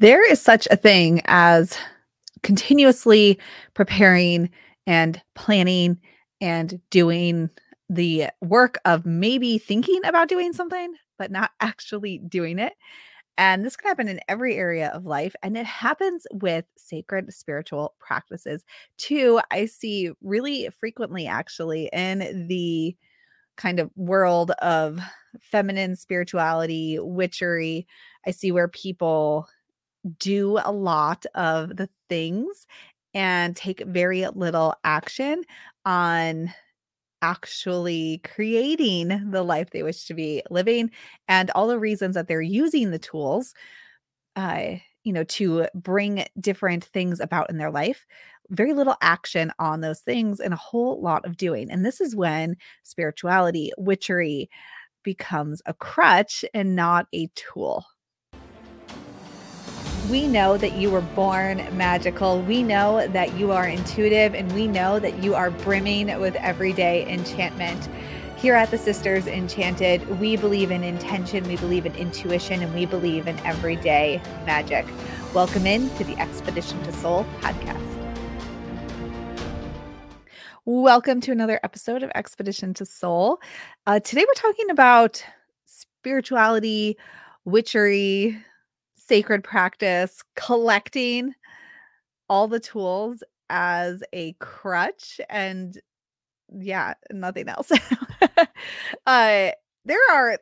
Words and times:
there 0.00 0.28
is 0.28 0.40
such 0.40 0.66
a 0.70 0.76
thing 0.76 1.20
as 1.26 1.76
continuously 2.42 3.38
preparing 3.74 4.50
and 4.86 5.22
planning 5.34 6.00
and 6.40 6.80
doing 6.90 7.50
the 7.90 8.28
work 8.40 8.78
of 8.86 9.04
maybe 9.04 9.58
thinking 9.58 10.00
about 10.06 10.28
doing 10.28 10.54
something, 10.54 10.94
but 11.18 11.30
not 11.30 11.50
actually 11.60 12.18
doing 12.18 12.58
it. 12.58 12.72
And 13.36 13.64
this 13.64 13.76
can 13.76 13.88
happen 13.88 14.08
in 14.08 14.20
every 14.28 14.56
area 14.56 14.88
of 14.88 15.06
life. 15.06 15.34
And 15.42 15.56
it 15.56 15.66
happens 15.66 16.26
with 16.32 16.64
sacred 16.76 17.32
spiritual 17.32 17.94
practices 17.98 18.64
too. 18.96 19.40
I 19.50 19.66
see 19.66 20.10
really 20.22 20.68
frequently, 20.78 21.26
actually, 21.26 21.88
in 21.92 22.46
the 22.48 22.96
kind 23.56 23.80
of 23.80 23.90
world 23.96 24.50
of 24.62 24.98
feminine 25.40 25.96
spirituality, 25.96 26.98
witchery. 26.98 27.86
I 28.26 28.30
see 28.30 28.52
where 28.52 28.68
people 28.68 29.46
do 30.18 30.58
a 30.64 30.72
lot 30.72 31.26
of 31.34 31.76
the 31.76 31.88
things 32.08 32.66
and 33.14 33.56
take 33.56 33.84
very 33.86 34.26
little 34.28 34.74
action 34.84 35.42
on 35.84 36.52
actually 37.22 38.20
creating 38.24 39.30
the 39.30 39.42
life 39.42 39.70
they 39.70 39.82
wish 39.82 40.06
to 40.06 40.14
be 40.14 40.42
living 40.50 40.90
and 41.28 41.50
all 41.52 41.68
the 41.68 41.78
reasons 41.78 42.14
that 42.14 42.28
they're 42.28 42.42
using 42.42 42.90
the 42.90 42.98
tools 42.98 43.54
uh 44.36 44.72
you 45.04 45.12
know 45.12 45.24
to 45.24 45.66
bring 45.74 46.24
different 46.40 46.84
things 46.84 47.20
about 47.20 47.50
in 47.50 47.58
their 47.58 47.70
life 47.70 48.06
very 48.50 48.72
little 48.72 48.96
action 49.00 49.52
on 49.58 49.80
those 49.80 50.00
things 50.00 50.40
and 50.40 50.52
a 50.52 50.56
whole 50.56 51.00
lot 51.00 51.24
of 51.24 51.36
doing. 51.36 51.70
And 51.70 51.86
this 51.86 52.00
is 52.00 52.16
when 52.16 52.56
spirituality 52.82 53.70
witchery 53.78 54.50
becomes 55.04 55.62
a 55.66 55.74
crutch 55.74 56.44
and 56.54 56.76
not 56.76 57.06
a 57.14 57.28
tool 57.36 57.84
we 60.10 60.26
know 60.26 60.56
that 60.56 60.72
you 60.72 60.90
were 60.90 61.00
born 61.00 61.58
magical. 61.76 62.42
We 62.42 62.64
know 62.64 63.06
that 63.06 63.34
you 63.34 63.52
are 63.52 63.68
intuitive, 63.68 64.34
and 64.34 64.50
we 64.52 64.66
know 64.66 64.98
that 64.98 65.22
you 65.22 65.36
are 65.36 65.52
brimming 65.52 66.18
with 66.18 66.34
everyday 66.34 67.08
enchantment. 67.08 67.88
Here 68.36 68.56
at 68.56 68.72
the 68.72 68.78
Sisters 68.78 69.28
Enchanted, 69.28 70.18
we 70.18 70.36
believe 70.36 70.72
in 70.72 70.82
intention, 70.82 71.46
we 71.46 71.56
believe 71.58 71.86
in 71.86 71.94
intuition, 71.94 72.60
and 72.60 72.74
we 72.74 72.86
believe 72.86 73.28
in 73.28 73.38
everyday 73.46 74.20
magic. 74.44 74.84
Welcome 75.32 75.64
in 75.64 75.88
to 75.90 76.02
the 76.02 76.18
Expedition 76.18 76.82
to 76.82 76.92
Soul 76.92 77.24
podcast. 77.40 77.78
Welcome 80.64 81.20
to 81.20 81.30
another 81.30 81.60
episode 81.62 82.02
of 82.02 82.10
Expedition 82.16 82.74
to 82.74 82.84
Soul. 82.84 83.40
Uh, 83.86 84.00
today 84.00 84.24
we're 84.26 84.34
talking 84.34 84.70
about 84.70 85.24
spirituality, 85.66 86.96
witchery, 87.44 88.44
sacred 89.10 89.42
practice, 89.42 90.22
collecting 90.36 91.34
all 92.28 92.46
the 92.46 92.60
tools 92.60 93.24
as 93.48 94.04
a 94.12 94.34
crutch 94.34 95.20
and 95.28 95.80
yeah, 96.52 96.94
nothing 97.10 97.48
else. 97.48 97.72
uh 99.06 99.50
there 99.84 99.98
are 100.12 100.38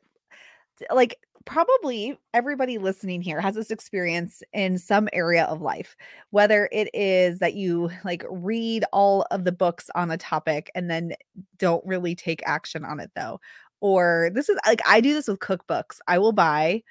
like 0.93 1.19
probably 1.47 2.19
everybody 2.35 2.77
listening 2.77 3.23
here 3.23 3.41
has 3.41 3.55
this 3.55 3.71
experience 3.71 4.43
in 4.53 4.77
some 4.77 5.09
area 5.15 5.45
of 5.45 5.63
life 5.63 5.97
whether 6.31 6.69
it 6.71 6.91
is 6.93 7.39
that 7.39 7.55
you 7.55 7.89
like 8.05 8.23
read 8.29 8.85
all 8.93 9.25
of 9.31 9.45
the 9.45 9.53
books 9.53 9.89
on 9.95 10.11
a 10.11 10.19
topic 10.19 10.71
and 10.75 10.91
then 10.91 11.13
don't 11.57 11.85
really 11.87 12.15
take 12.15 12.43
action 12.45 12.85
on 12.85 13.01
it 13.01 13.11
though 13.17 13.41
or 13.81 14.31
this 14.35 14.51
is 14.51 14.59
like 14.67 14.81
I 14.87 15.01
do 15.01 15.15
this 15.15 15.27
with 15.27 15.39
cookbooks 15.39 15.99
I 16.07 16.19
will 16.19 16.33
buy 16.33 16.83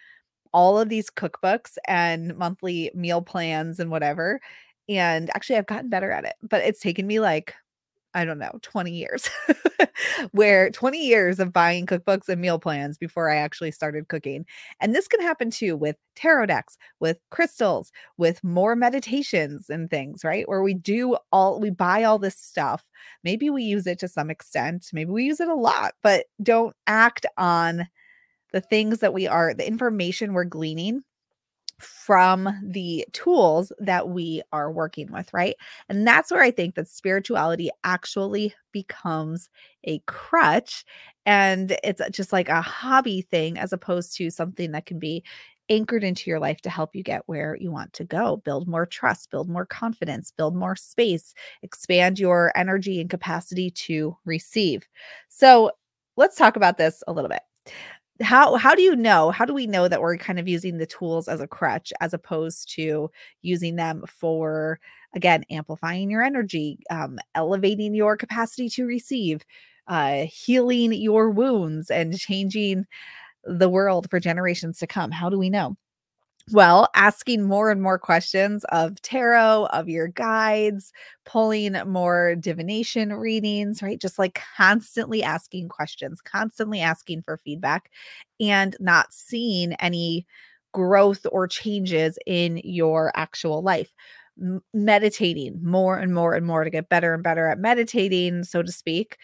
all 0.53 0.79
of 0.79 0.89
these 0.89 1.09
cookbooks 1.09 1.77
and 1.87 2.35
monthly 2.37 2.91
meal 2.93 3.21
plans 3.21 3.79
and 3.79 3.91
whatever. 3.91 4.39
And 4.89 5.29
actually, 5.35 5.57
I've 5.57 5.67
gotten 5.67 5.89
better 5.89 6.11
at 6.11 6.25
it, 6.25 6.35
but 6.41 6.63
it's 6.63 6.79
taken 6.79 7.07
me 7.07 7.19
like, 7.19 7.53
I 8.13 8.25
don't 8.25 8.39
know, 8.39 8.57
20 8.63 8.91
years, 8.91 9.29
where 10.31 10.71
20 10.71 11.05
years 11.05 11.39
of 11.39 11.53
buying 11.53 11.85
cookbooks 11.85 12.29
and 12.29 12.41
meal 12.41 12.57
plans 12.57 12.97
before 12.97 13.29
I 13.29 13.35
actually 13.35 13.71
started 13.71 14.07
cooking. 14.07 14.45
And 14.79 14.95
this 14.95 15.07
can 15.07 15.21
happen 15.21 15.51
too 15.51 15.75
with 15.75 15.97
tarot 16.15 16.47
decks, 16.47 16.77
with 16.99 17.19
crystals, 17.31 17.91
with 18.17 18.43
more 18.43 18.75
meditations 18.75 19.69
and 19.69 19.89
things, 19.89 20.23
right? 20.23 20.47
Where 20.47 20.63
we 20.63 20.73
do 20.73 21.17
all, 21.31 21.59
we 21.59 21.69
buy 21.69 22.03
all 22.03 22.17
this 22.17 22.37
stuff. 22.37 22.85
Maybe 23.23 23.49
we 23.49 23.63
use 23.63 23.85
it 23.85 23.99
to 23.99 24.07
some 24.07 24.29
extent, 24.29 24.87
maybe 24.93 25.11
we 25.11 25.25
use 25.25 25.39
it 25.39 25.49
a 25.49 25.55
lot, 25.55 25.93
but 26.01 26.25
don't 26.41 26.75
act 26.87 27.25
on 27.37 27.87
the 28.57 28.61
things 28.61 28.97
that 28.99 29.13
we 29.13 29.27
are, 29.27 29.53
the 29.53 29.67
information 29.67 30.33
we're 30.33 30.43
gleaning 30.43 31.03
from 31.77 32.49
the 32.63 33.05
tools 33.13 33.71
that 33.77 34.09
we 34.09 34.41
are 34.51 34.71
working 34.71 35.11
with, 35.11 35.31
right? 35.31 35.55
And 35.89 36.07
that's 36.07 36.31
where 36.31 36.41
I 36.41 36.49
think 36.49 36.73
that 36.73 36.87
spirituality 36.87 37.69
actually 37.83 38.55
becomes 38.71 39.47
a 39.83 39.99
crutch 40.07 40.85
and 41.27 41.77
it's 41.83 42.01
just 42.09 42.33
like 42.33 42.49
a 42.49 42.63
hobby 42.63 43.21
thing 43.21 43.59
as 43.59 43.73
opposed 43.73 44.17
to 44.17 44.31
something 44.31 44.71
that 44.71 44.87
can 44.87 44.97
be 44.97 45.23
anchored 45.69 46.03
into 46.03 46.31
your 46.31 46.39
life 46.39 46.59
to 46.61 46.71
help 46.71 46.95
you 46.95 47.03
get 47.03 47.21
where 47.27 47.55
you 47.59 47.71
want 47.71 47.93
to 47.93 48.05
go, 48.05 48.37
build 48.37 48.67
more 48.67 48.87
trust, 48.87 49.29
build 49.29 49.47
more 49.47 49.67
confidence, 49.67 50.31
build 50.35 50.55
more 50.55 50.75
space, 50.75 51.35
expand 51.61 52.17
your 52.17 52.51
energy 52.55 52.99
and 52.99 53.11
capacity 53.11 53.69
to 53.69 54.17
receive. 54.25 54.87
So, 55.29 55.69
let's 56.15 56.35
talk 56.35 56.55
about 56.55 56.79
this 56.79 57.03
a 57.07 57.13
little 57.13 57.29
bit 57.29 57.41
how 58.21 58.55
how 58.55 58.73
do 58.75 58.81
you 58.81 58.95
know 58.95 59.31
how 59.31 59.45
do 59.45 59.53
we 59.53 59.67
know 59.67 59.87
that 59.87 60.01
we're 60.01 60.17
kind 60.17 60.39
of 60.39 60.47
using 60.47 60.77
the 60.77 60.85
tools 60.85 61.27
as 61.27 61.39
a 61.39 61.47
crutch 61.47 61.93
as 62.01 62.13
opposed 62.13 62.69
to 62.73 63.09
using 63.41 63.75
them 63.75 64.03
for 64.07 64.79
again 65.15 65.43
amplifying 65.49 66.09
your 66.09 66.23
energy 66.23 66.79
um, 66.89 67.19
elevating 67.35 67.93
your 67.93 68.17
capacity 68.17 68.69
to 68.69 68.85
receive 68.85 69.43
uh, 69.87 70.25
healing 70.25 70.93
your 70.93 71.29
wounds 71.29 71.89
and 71.89 72.17
changing 72.17 72.85
the 73.43 73.69
world 73.69 74.09
for 74.09 74.19
generations 74.19 74.79
to 74.79 74.87
come? 74.87 75.11
How 75.11 75.29
do 75.29 75.39
we 75.39 75.49
know 75.49 75.77
well, 76.53 76.87
asking 76.95 77.43
more 77.43 77.69
and 77.69 77.81
more 77.81 77.99
questions 77.99 78.63
of 78.69 79.01
tarot, 79.01 79.65
of 79.73 79.89
your 79.89 80.07
guides, 80.07 80.93
pulling 81.25 81.73
more 81.85 82.35
divination 82.35 83.11
readings, 83.13 83.81
right? 83.83 83.99
Just 83.99 84.17
like 84.17 84.39
constantly 84.55 85.23
asking 85.23 85.67
questions, 85.67 86.21
constantly 86.21 86.79
asking 86.79 87.23
for 87.23 87.37
feedback, 87.37 87.89
and 88.39 88.77
not 88.79 89.11
seeing 89.13 89.73
any 89.73 90.25
growth 90.73 91.25
or 91.31 91.47
changes 91.47 92.17
in 92.25 92.61
your 92.63 93.11
actual 93.15 93.61
life 93.61 93.91
meditating 94.73 95.59
more 95.63 95.97
and 95.97 96.13
more 96.13 96.33
and 96.33 96.45
more 96.45 96.63
to 96.63 96.69
get 96.69 96.89
better 96.89 97.13
and 97.13 97.23
better 97.23 97.47
at 97.47 97.59
meditating, 97.59 98.43
so 98.43 98.61
to 98.61 98.71
speak. 98.71 99.17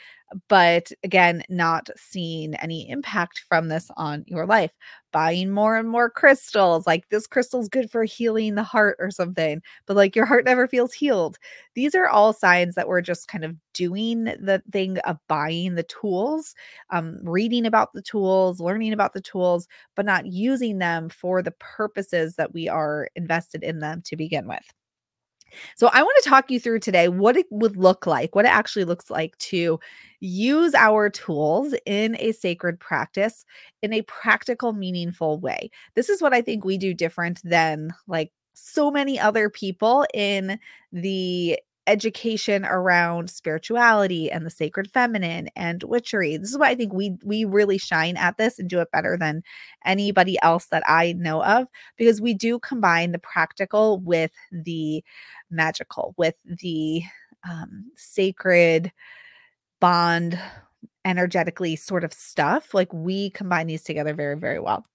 But 0.49 0.91
again, 1.03 1.43
not 1.49 1.89
seeing 1.95 2.55
any 2.55 2.89
impact 2.89 3.43
from 3.47 3.67
this 3.67 3.89
on 3.97 4.23
your 4.27 4.47
life. 4.47 4.71
Buying 5.11 5.51
more 5.51 5.77
and 5.77 5.87
more 5.87 6.09
crystals, 6.09 6.87
like 6.87 7.07
this 7.09 7.27
crystal's 7.27 7.69
good 7.69 7.91
for 7.91 8.03
healing 8.03 8.55
the 8.55 8.63
heart 8.63 8.97
or 8.99 9.11
something, 9.11 9.61
but 9.85 9.95
like 9.95 10.15
your 10.15 10.25
heart 10.25 10.45
never 10.45 10.67
feels 10.67 10.91
healed. 10.93 11.37
These 11.75 11.93
are 11.93 12.07
all 12.07 12.33
signs 12.33 12.73
that 12.75 12.87
we're 12.87 13.01
just 13.01 13.27
kind 13.27 13.43
of 13.43 13.55
doing 13.73 14.23
the 14.23 14.63
thing 14.71 14.97
of 14.99 15.17
buying 15.27 15.75
the 15.75 15.83
tools, 15.83 16.55
um, 16.89 17.19
reading 17.21 17.65
about 17.67 17.93
the 17.93 18.01
tools, 18.01 18.59
learning 18.59 18.93
about 18.93 19.13
the 19.13 19.21
tools, 19.21 19.67
but 19.95 20.05
not 20.05 20.25
using 20.25 20.79
them 20.79 21.09
for 21.09 21.43
the 21.43 21.51
purposes 21.59 22.35
that 22.35 22.53
we 22.53 22.67
are 22.67 23.07
invested 23.15 23.63
in 23.63 23.79
them 23.79 24.01
to 24.05 24.15
begin 24.15 24.47
with. 24.47 24.63
So 25.75 25.89
I 25.93 26.01
want 26.03 26.23
to 26.23 26.29
talk 26.29 26.51
you 26.51 26.59
through 26.59 26.79
today 26.79 27.07
what 27.07 27.37
it 27.37 27.45
would 27.49 27.77
look 27.77 28.05
like, 28.05 28.35
what 28.35 28.45
it 28.45 28.51
actually 28.51 28.85
looks 28.85 29.09
like 29.09 29.37
to 29.39 29.79
use 30.19 30.73
our 30.73 31.09
tools 31.09 31.73
in 31.85 32.15
a 32.19 32.31
sacred 32.31 32.79
practice 32.79 33.45
in 33.81 33.93
a 33.93 34.01
practical, 34.03 34.73
meaningful 34.73 35.39
way. 35.39 35.69
This 35.95 36.09
is 36.09 36.21
what 36.21 36.33
I 36.33 36.41
think 36.41 36.63
we 36.63 36.77
do 36.77 36.93
different 36.93 37.41
than 37.43 37.93
like 38.07 38.31
so 38.53 38.91
many 38.91 39.19
other 39.19 39.49
people 39.49 40.05
in 40.13 40.59
the 40.91 41.59
education 41.87 42.65
around 42.65 43.29
spirituality 43.29 44.31
and 44.31 44.45
the 44.45 44.49
sacred 44.49 44.89
feminine 44.91 45.49
and 45.55 45.83
witchery. 45.83 46.37
This 46.37 46.51
is 46.51 46.57
why 46.57 46.69
I 46.69 46.75
think 46.75 46.93
we 46.93 47.17
we 47.23 47.45
really 47.45 47.77
shine 47.77 48.17
at 48.17 48.37
this 48.37 48.59
and 48.59 48.69
do 48.69 48.79
it 48.79 48.91
better 48.91 49.17
than 49.17 49.43
anybody 49.85 50.37
else 50.41 50.67
that 50.67 50.83
I 50.87 51.13
know 51.13 51.43
of 51.43 51.67
because 51.97 52.21
we 52.21 52.33
do 52.33 52.59
combine 52.59 53.11
the 53.11 53.19
practical 53.19 53.99
with 53.99 54.31
the 54.51 55.03
magical, 55.49 56.13
with 56.17 56.35
the 56.45 57.03
um, 57.49 57.91
sacred 57.95 58.91
bond 59.81 60.39
energetically 61.05 61.75
sort 61.75 62.03
of 62.03 62.13
stuff. 62.13 62.73
Like 62.73 62.93
we 62.93 63.29
combine 63.31 63.67
these 63.67 63.83
together 63.83 64.13
very 64.13 64.37
very 64.37 64.59
well. 64.59 64.85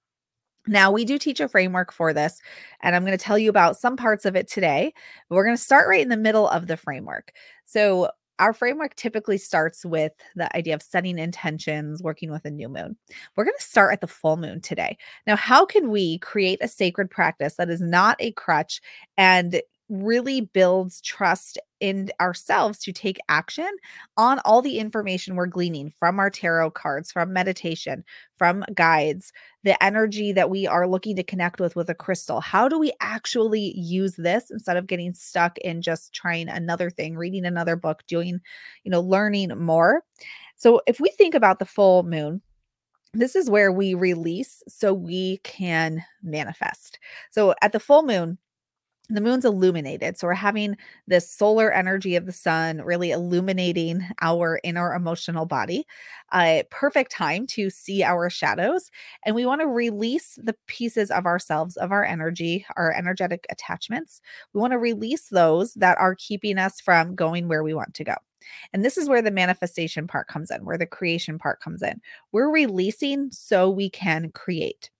Now, 0.68 0.92
we 0.92 1.04
do 1.04 1.18
teach 1.18 1.40
a 1.40 1.48
framework 1.48 1.92
for 1.92 2.12
this, 2.12 2.40
and 2.82 2.94
I'm 2.94 3.04
going 3.04 3.16
to 3.16 3.24
tell 3.24 3.38
you 3.38 3.48
about 3.48 3.78
some 3.78 3.96
parts 3.96 4.24
of 4.26 4.36
it 4.36 4.48
today. 4.48 4.92
We're 5.30 5.44
going 5.44 5.56
to 5.56 5.62
start 5.62 5.88
right 5.88 6.02
in 6.02 6.10
the 6.10 6.16
middle 6.16 6.48
of 6.48 6.66
the 6.66 6.76
framework. 6.76 7.32
So, 7.64 8.10
our 8.38 8.52
framework 8.52 8.94
typically 8.94 9.36
starts 9.36 9.84
with 9.84 10.12
the 10.36 10.54
idea 10.56 10.74
of 10.74 10.82
setting 10.82 11.18
intentions, 11.18 12.04
working 12.04 12.30
with 12.30 12.44
a 12.44 12.50
new 12.50 12.68
moon. 12.68 12.96
We're 13.34 13.44
going 13.44 13.56
to 13.58 13.64
start 13.64 13.92
at 13.92 14.00
the 14.00 14.06
full 14.06 14.36
moon 14.36 14.60
today. 14.60 14.96
Now, 15.26 15.34
how 15.34 15.66
can 15.66 15.90
we 15.90 16.18
create 16.18 16.60
a 16.62 16.68
sacred 16.68 17.10
practice 17.10 17.54
that 17.54 17.68
is 17.68 17.80
not 17.80 18.16
a 18.20 18.30
crutch 18.32 18.80
and 19.16 19.60
really 19.88 20.42
builds 20.42 21.00
trust 21.00 21.58
in 21.80 22.10
ourselves 22.20 22.78
to 22.80 22.92
take 22.92 23.18
action 23.28 23.70
on 24.16 24.40
all 24.44 24.60
the 24.60 24.78
information 24.78 25.34
we're 25.34 25.46
gleaning 25.46 25.92
from 25.98 26.18
our 26.18 26.28
tarot 26.28 26.70
cards, 26.72 27.10
from 27.10 27.32
meditation, 27.32 28.04
from 28.36 28.64
guides, 28.74 29.32
the 29.64 29.82
energy 29.82 30.32
that 30.32 30.50
we 30.50 30.66
are 30.66 30.88
looking 30.88 31.16
to 31.16 31.22
connect 31.22 31.60
with 31.60 31.76
with 31.76 31.88
a 31.88 31.94
crystal. 31.94 32.40
How 32.40 32.68
do 32.68 32.78
we 32.78 32.92
actually 33.00 33.78
use 33.78 34.16
this 34.16 34.50
instead 34.50 34.76
of 34.76 34.86
getting 34.86 35.14
stuck 35.14 35.56
in 35.58 35.80
just 35.80 36.12
trying 36.12 36.48
another 36.48 36.90
thing, 36.90 37.16
reading 37.16 37.44
another 37.44 37.76
book, 37.76 38.02
doing, 38.06 38.40
you 38.84 38.90
know, 38.90 39.00
learning 39.00 39.50
more? 39.58 40.02
So 40.56 40.80
if 40.86 41.00
we 41.00 41.10
think 41.10 41.34
about 41.34 41.60
the 41.60 41.64
full 41.64 42.02
moon, 42.02 42.42
this 43.14 43.34
is 43.34 43.48
where 43.48 43.72
we 43.72 43.94
release 43.94 44.62
so 44.68 44.92
we 44.92 45.38
can 45.38 46.04
manifest. 46.22 46.98
So 47.30 47.54
at 47.62 47.72
the 47.72 47.80
full 47.80 48.02
moon, 48.02 48.38
the 49.08 49.20
moon's 49.20 49.44
illuminated. 49.44 50.18
So 50.18 50.26
we're 50.26 50.34
having 50.34 50.76
this 51.06 51.30
solar 51.30 51.72
energy 51.72 52.14
of 52.14 52.26
the 52.26 52.32
sun 52.32 52.82
really 52.82 53.10
illuminating 53.10 54.06
our 54.20 54.60
inner 54.64 54.94
emotional 54.94 55.46
body. 55.46 55.86
A 56.32 56.60
uh, 56.60 56.62
perfect 56.70 57.10
time 57.10 57.46
to 57.48 57.70
see 57.70 58.02
our 58.02 58.28
shadows. 58.28 58.90
And 59.24 59.34
we 59.34 59.46
want 59.46 59.62
to 59.62 59.66
release 59.66 60.38
the 60.42 60.54
pieces 60.66 61.10
of 61.10 61.24
ourselves, 61.24 61.76
of 61.78 61.90
our 61.90 62.04
energy, 62.04 62.66
our 62.76 62.92
energetic 62.92 63.46
attachments. 63.50 64.20
We 64.52 64.60
want 64.60 64.72
to 64.72 64.78
release 64.78 65.28
those 65.28 65.72
that 65.74 65.96
are 65.98 66.14
keeping 66.14 66.58
us 66.58 66.80
from 66.80 67.14
going 67.14 67.48
where 67.48 67.62
we 67.62 67.72
want 67.72 67.94
to 67.94 68.04
go. 68.04 68.14
And 68.72 68.84
this 68.84 68.98
is 68.98 69.08
where 69.08 69.22
the 69.22 69.30
manifestation 69.30 70.06
part 70.06 70.28
comes 70.28 70.50
in, 70.50 70.64
where 70.64 70.78
the 70.78 70.86
creation 70.86 71.38
part 71.38 71.60
comes 71.60 71.82
in. 71.82 72.00
We're 72.32 72.50
releasing 72.50 73.30
so 73.30 73.70
we 73.70 73.88
can 73.88 74.30
create. 74.32 74.90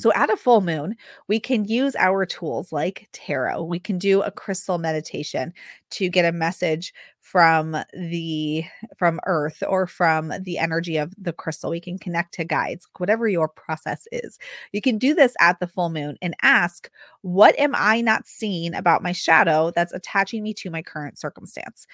So, 0.00 0.12
at 0.14 0.30
a 0.30 0.36
full 0.36 0.62
moon, 0.62 0.96
we 1.28 1.38
can 1.38 1.64
use 1.66 1.94
our 1.96 2.24
tools 2.24 2.72
like 2.72 3.08
tarot. 3.12 3.64
We 3.64 3.78
can 3.78 3.98
do 3.98 4.22
a 4.22 4.30
crystal 4.30 4.78
meditation 4.78 5.52
to 5.90 6.08
get 6.08 6.24
a 6.24 6.32
message 6.32 6.94
from 7.20 7.76
the 7.92 8.64
from 8.96 9.20
earth 9.26 9.62
or 9.68 9.86
from 9.86 10.32
the 10.40 10.56
energy 10.58 10.96
of 10.96 11.12
the 11.18 11.34
crystal. 11.34 11.70
We 11.70 11.80
can 11.80 11.98
connect 11.98 12.32
to 12.34 12.44
guides, 12.44 12.86
whatever 12.96 13.28
your 13.28 13.48
process 13.48 14.08
is. 14.10 14.38
You 14.72 14.80
can 14.80 14.96
do 14.96 15.14
this 15.14 15.34
at 15.38 15.60
the 15.60 15.66
full 15.66 15.90
moon 15.90 16.16
and 16.22 16.34
ask, 16.42 16.90
what 17.20 17.58
am 17.58 17.74
I 17.74 18.00
not 18.00 18.26
seeing 18.26 18.74
about 18.74 19.02
my 19.02 19.12
shadow 19.12 19.70
that's 19.74 19.92
attaching 19.92 20.42
me 20.42 20.54
to 20.54 20.70
my 20.70 20.82
current 20.82 21.18
circumstance? 21.18 21.86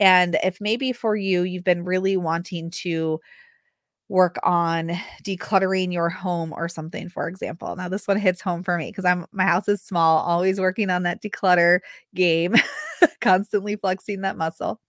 And 0.00 0.36
if 0.44 0.60
maybe 0.60 0.92
for 0.92 1.16
you 1.16 1.42
you've 1.42 1.64
been 1.64 1.84
really 1.84 2.16
wanting 2.16 2.70
to 2.70 3.20
work 4.08 4.36
on 4.44 4.92
decluttering 5.24 5.92
your 5.92 6.10
home 6.10 6.52
or 6.56 6.68
something 6.68 7.08
for 7.08 7.28
example. 7.28 7.74
Now 7.76 7.88
this 7.88 8.06
one 8.06 8.18
hits 8.18 8.40
home 8.40 8.62
for 8.62 8.76
me 8.78 8.90
because 8.90 9.04
i'm 9.04 9.26
my 9.32 9.44
house 9.44 9.68
is 9.68 9.82
small 9.82 10.18
always 10.18 10.60
working 10.60 10.90
on 10.90 11.04
that 11.04 11.22
declutter 11.22 11.80
game 12.14 12.54
constantly 13.20 13.76
flexing 13.76 14.20
that 14.22 14.36
muscle 14.36 14.80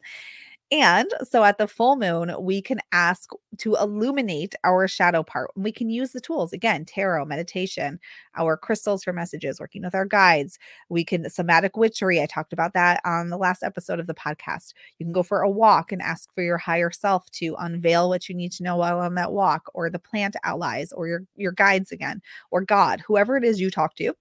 and 0.71 1.09
so 1.23 1.43
at 1.43 1.59
the 1.59 1.67
full 1.67 1.95
moon, 1.95 2.33
we 2.39 2.59
can 2.61 2.79
ask 2.91 3.29
to 3.59 3.75
illuminate 3.75 4.55
our 4.63 4.87
shadow 4.87 5.21
part. 5.21 5.51
We 5.55 5.71
can 5.71 5.89
use 5.89 6.11
the 6.11 6.19
tools 6.19 6.53
again, 6.53 6.85
tarot, 6.85 7.25
meditation, 7.25 7.99
our 8.35 8.57
crystals 8.57 9.03
for 9.03 9.13
messages, 9.13 9.59
working 9.59 9.83
with 9.83 9.93
our 9.93 10.05
guides. 10.05 10.57
We 10.89 11.05
can 11.05 11.29
somatic 11.29 11.77
witchery. 11.77 12.19
I 12.19 12.25
talked 12.25 12.51
about 12.51 12.73
that 12.73 12.99
on 13.05 13.29
the 13.29 13.37
last 13.37 13.61
episode 13.61 13.99
of 13.99 14.07
the 14.07 14.15
podcast. 14.15 14.73
You 14.97 15.05
can 15.05 15.13
go 15.13 15.23
for 15.23 15.41
a 15.41 15.49
walk 15.49 15.91
and 15.91 16.01
ask 16.01 16.33
for 16.33 16.41
your 16.41 16.57
higher 16.57 16.91
self 16.91 17.29
to 17.33 17.55
unveil 17.59 18.09
what 18.09 18.27
you 18.27 18.33
need 18.35 18.51
to 18.53 18.63
know 18.63 18.77
while 18.77 18.99
on 18.99 19.15
that 19.15 19.31
walk, 19.33 19.69
or 19.75 19.89
the 19.91 19.99
plant 19.99 20.35
allies, 20.43 20.91
or 20.91 21.07
your 21.07 21.21
your 21.35 21.51
guides 21.51 21.91
again, 21.91 22.21
or 22.49 22.61
God, 22.61 23.01
whoever 23.07 23.37
it 23.37 23.43
is 23.43 23.61
you 23.61 23.69
talk 23.69 23.95
to 23.97 24.13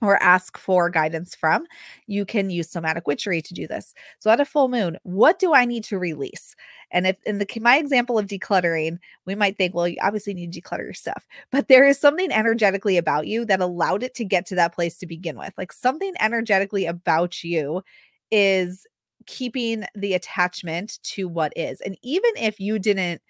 or 0.00 0.22
ask 0.22 0.56
for 0.56 0.90
guidance 0.90 1.34
from, 1.34 1.66
you 2.06 2.24
can 2.24 2.50
use 2.50 2.70
somatic 2.70 3.06
witchery 3.06 3.42
to 3.42 3.54
do 3.54 3.66
this. 3.66 3.94
So 4.18 4.30
at 4.30 4.40
a 4.40 4.44
full 4.44 4.68
moon, 4.68 4.98
what 5.02 5.38
do 5.38 5.54
I 5.54 5.64
need 5.64 5.84
to 5.84 5.98
release? 5.98 6.54
And 6.90 7.06
if 7.06 7.16
in 7.26 7.38
the 7.38 7.46
my 7.60 7.76
example 7.78 8.18
of 8.18 8.26
decluttering, 8.26 8.98
we 9.26 9.34
might 9.34 9.56
think, 9.56 9.74
well, 9.74 9.88
you 9.88 9.98
obviously 10.02 10.34
need 10.34 10.52
to 10.52 10.60
declutter 10.60 10.84
your 10.84 10.94
stuff, 10.94 11.26
but 11.50 11.68
there 11.68 11.86
is 11.86 11.98
something 11.98 12.30
energetically 12.32 12.96
about 12.96 13.26
you 13.26 13.44
that 13.46 13.60
allowed 13.60 14.02
it 14.02 14.14
to 14.14 14.24
get 14.24 14.46
to 14.46 14.54
that 14.54 14.74
place 14.74 14.98
to 14.98 15.06
begin 15.06 15.36
with. 15.36 15.52
Like 15.58 15.72
something 15.72 16.14
energetically 16.20 16.86
about 16.86 17.42
you 17.42 17.82
is 18.30 18.86
keeping 19.26 19.84
the 19.94 20.14
attachment 20.14 20.98
to 21.02 21.28
what 21.28 21.52
is. 21.56 21.80
And 21.80 21.98
even 22.02 22.30
if 22.36 22.60
you 22.60 22.78
didn't 22.78 23.20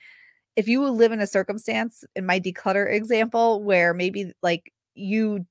if 0.59 0.67
you 0.67 0.85
live 0.91 1.13
in 1.13 1.21
a 1.21 1.27
circumstance 1.27 2.03
in 2.17 2.27
my 2.27 2.41
declutter 2.41 2.93
example 2.93 3.63
where 3.63 3.95
maybe 3.95 4.33
like 4.43 4.73
you 4.95 5.47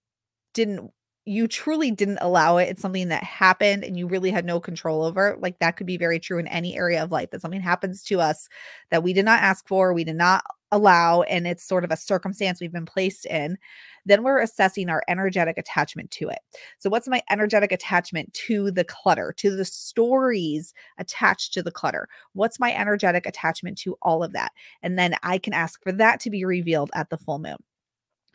didn't 0.53 0.91
you 1.27 1.47
truly 1.47 1.91
didn't 1.91 2.19
allow 2.21 2.55
it. 2.57 2.69
It's 2.69 2.81
something 2.81 3.09
that 3.09 3.23
happened 3.23 3.83
and 3.83 3.97
you 3.97 4.07
really 4.07 4.31
had 4.31 4.45
no 4.45 4.61
control 4.61 5.03
over. 5.03 5.37
Like 5.41 5.59
that 5.59 5.75
could 5.75 5.85
be 5.85 5.97
very 5.97 6.19
true 6.19 6.39
in 6.39 6.47
any 6.47 6.77
area 6.77 7.03
of 7.03 7.11
life 7.11 7.31
that 7.31 7.41
something 7.41 7.59
happens 7.59 8.01
to 8.03 8.21
us 8.21 8.47
that 8.91 9.03
we 9.03 9.11
did 9.11 9.25
not 9.25 9.41
ask 9.41 9.67
for, 9.67 9.93
we 9.93 10.05
did 10.05 10.15
not 10.15 10.45
allow, 10.71 11.23
and 11.23 11.45
it's 11.45 11.63
sort 11.63 11.83
of 11.83 11.91
a 11.91 11.97
circumstance 11.97 12.61
we've 12.61 12.71
been 12.71 12.85
placed 12.85 13.25
in. 13.25 13.57
Then 14.05 14.23
we're 14.23 14.39
assessing 14.39 14.89
our 14.89 15.03
energetic 15.09 15.57
attachment 15.57 16.11
to 16.11 16.29
it. 16.29 16.39
So, 16.77 16.89
what's 16.89 17.07
my 17.07 17.21
energetic 17.29 17.71
attachment 17.71 18.33
to 18.33 18.71
the 18.71 18.83
clutter, 18.83 19.33
to 19.37 19.55
the 19.55 19.65
stories 19.65 20.73
attached 20.97 21.53
to 21.53 21.63
the 21.63 21.71
clutter? 21.71 22.07
What's 22.33 22.59
my 22.59 22.73
energetic 22.73 23.25
attachment 23.25 23.77
to 23.79 23.97
all 24.01 24.23
of 24.23 24.33
that? 24.33 24.51
And 24.81 24.97
then 24.97 25.15
I 25.23 25.37
can 25.37 25.53
ask 25.53 25.81
for 25.83 25.91
that 25.93 26.19
to 26.21 26.29
be 26.29 26.45
revealed 26.45 26.89
at 26.93 27.09
the 27.09 27.17
full 27.17 27.39
moon. 27.39 27.57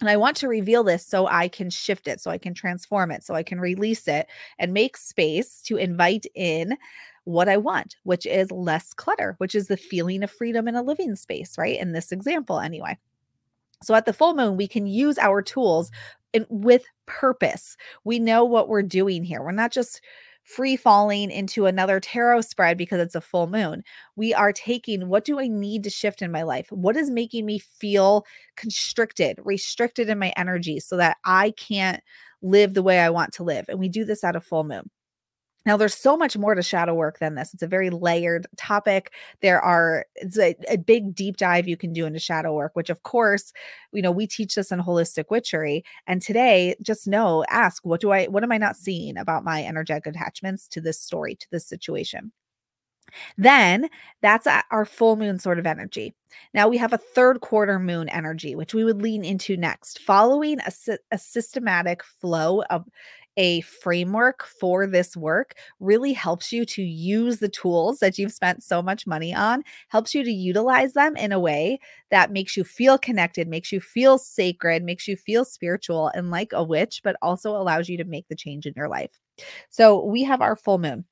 And 0.02 0.10
I 0.10 0.16
want 0.16 0.37
to 0.38 0.49
reveal 0.49 0.82
this 0.82 1.06
so 1.06 1.28
I 1.28 1.46
can 1.46 1.70
shift 1.70 2.08
it, 2.08 2.20
so 2.20 2.28
I 2.28 2.37
can 2.37 2.54
transform 2.54 3.12
it, 3.12 3.22
so 3.22 3.34
I 3.34 3.44
can 3.44 3.60
release 3.60 4.08
it 4.08 4.26
and 4.58 4.72
make 4.72 4.96
space 4.96 5.62
to 5.62 5.76
invite 5.76 6.26
in 6.34 6.76
what 7.22 7.49
I 7.49 7.56
want, 7.56 7.94
which 8.02 8.26
is 8.26 8.50
less 8.50 8.93
clutter, 8.93 9.37
which 9.38 9.54
is 9.54 9.69
the 9.69 9.76
feeling 9.76 10.25
of 10.25 10.31
freedom 10.32 10.66
in 10.66 10.75
a 10.75 10.82
living 10.82 11.14
space, 11.14 11.56
right? 11.56 11.78
In 11.78 11.93
this 11.93 12.10
example, 12.10 12.58
anyway. 12.58 12.99
So 13.84 13.94
at 13.94 14.04
the 14.04 14.12
full 14.12 14.34
moon, 14.34 14.56
we 14.56 14.66
can 14.66 14.88
use 14.88 15.19
our 15.19 15.40
tools 15.40 15.93
in, 16.32 16.46
with 16.49 16.82
purpose. 17.06 17.76
We 18.02 18.19
know 18.19 18.44
what 18.44 18.69
we're 18.69 18.82
doing 18.82 19.22
here. 19.22 19.40
We're 19.40 19.52
not 19.52 19.70
just 19.70 20.00
free 20.44 20.77
falling 20.77 21.31
into 21.31 21.67
another 21.67 22.00
tarot 22.00 22.43
spread 22.43 22.77
because 22.77 23.00
it's 23.00 23.15
a 23.15 23.21
full 23.21 23.47
moon. 23.47 23.83
We 24.17 24.35
are 24.35 24.53
taking 24.53 25.09
what 25.09 25.25
do 25.25 25.39
I 25.41 25.49
need 25.49 25.85
to 25.85 25.91
shift 25.91 26.23
in 26.23 26.33
my 26.33 26.43
life? 26.43 26.67
What 26.71 26.97
is 26.97 27.11
making 27.11 27.47
me 27.47 27.59
feel 27.59 28.25
constricted, 28.56 29.39
restricted 29.44 30.09
in 30.09 30.19
my 30.19 30.33
energy 30.37 30.81
so 30.81 30.97
that 30.97 31.17
I 31.25 31.53
can't 31.53 32.03
live 32.43 32.75
the 32.75 32.83
way 32.83 33.00
I 33.00 33.11
want 33.11 33.33
to 33.35 33.44
live? 33.44 33.67
And 33.69 33.79
we 33.79 33.89
do 33.89 34.05
this 34.05 34.25
at 34.25 34.37
a 34.37 34.41
full 34.41 34.65
moon. 34.65 34.91
Now, 35.64 35.76
there's 35.76 35.95
so 35.95 36.16
much 36.16 36.37
more 36.37 36.54
to 36.54 36.62
shadow 36.62 36.95
work 36.95 37.19
than 37.19 37.35
this. 37.35 37.54
It's 37.54 37.62
a 37.62 37.69
very 37.69 37.90
layered 37.90 38.47
topic. 38.57 39.12
There 39.40 39.61
are, 39.61 40.07
it's 40.16 40.38
a, 40.38 40.57
a, 40.69 40.76
big 40.76 41.14
deep 41.14 41.37
dive 41.37 41.69
you 41.69 41.76
can 41.76 41.92
do 41.92 42.04
into 42.07 42.19
shadow 42.19 42.54
work, 42.54 42.73
which, 42.75 42.90
of 42.90 43.02
course, 43.04 43.52
you 43.92 44.02
know, 44.02 44.11
we 44.11 44.26
teach 44.26 44.57
this 44.57 44.73
in 44.73 44.81
holistic 44.81 45.26
witchery. 45.31 45.85
And 46.07 46.21
today, 46.21 46.75
just 46.83 47.07
know, 47.07 47.45
ask, 47.49 47.85
what 47.85 48.00
do 48.00 48.11
I, 48.11 48.26
what 48.26 48.42
am 48.42 48.52
I 48.52 48.59
not 48.59 48.76
seeing 48.76 49.16
about 49.16 49.45
my 49.45 49.64
energetic 49.64 50.07
attachments 50.09 50.66
to 50.69 50.81
this 50.81 51.00
story, 51.00 51.37
to 51.37 51.47
this 51.50 51.66
situation? 51.66 52.33
Then 53.37 53.88
that's 54.21 54.47
our 54.71 54.85
full 54.85 55.16
moon 55.16 55.38
sort 55.38 55.59
of 55.59 55.66
energy. 55.66 56.14
Now 56.54 56.69
we 56.69 56.78
have 56.78 56.92
a 56.92 56.99
third 56.99 57.40
quarter 57.40 57.78
moon 57.78 58.09
energy, 58.09 58.54
which 58.54 58.75
we 58.75 58.85
would 58.85 59.02
lean 59.02 59.25
into 59.25 59.57
next, 59.57 60.00
following 60.00 60.61
a, 60.61 60.73
a 61.11 61.19
systematic 61.19 62.02
flow 62.02 62.62
of 62.71 62.87
a 63.37 63.61
framework 63.62 64.45
for 64.45 64.87
this 64.87 65.17
work 65.17 65.55
really 65.81 66.12
helps 66.12 66.53
you 66.53 66.65
to 66.67 66.83
use 66.83 67.39
the 67.39 67.49
tools 67.49 67.99
that 68.01 68.19
you've 68.19 68.33
spent 68.33 68.62
so 68.62 68.83
much 68.83 69.07
money 69.07 69.35
on, 69.35 69.62
helps 69.89 70.15
you 70.15 70.23
to 70.25 70.31
utilize 70.31 70.93
them 70.93 71.17
in 71.17 71.33
a 71.33 71.41
way 71.41 71.79
that 72.11 72.31
makes 72.33 72.57
you 72.57 72.65
feel 72.65 72.99
connected, 72.99 73.49
makes 73.49 73.73
you 73.73 73.81
feel 73.81 74.19
sacred, 74.19 74.83
makes 74.83 75.09
you 75.09 75.17
feel 75.17 75.45
spiritual 75.45 76.09
and 76.15 76.31
like 76.31 76.53
a 76.53 76.62
witch, 76.62 77.01
but 77.03 77.17
also 77.23 77.57
allows 77.57 77.89
you 77.89 77.97
to 77.97 78.05
make 78.05 78.29
the 78.29 78.37
change 78.37 78.67
in 78.67 78.75
your 78.77 78.89
life. 78.89 79.19
So 79.71 80.05
we 80.05 80.25
have 80.25 80.41
our 80.41 80.57
full 80.57 80.79
moon. 80.79 81.05